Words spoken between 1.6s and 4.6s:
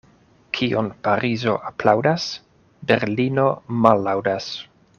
aplaŭdas, Berlino mallaŭdas.